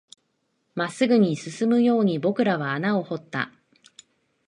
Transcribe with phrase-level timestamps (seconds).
[0.73, 3.51] 真っ直ぐに進むように僕らは穴を掘った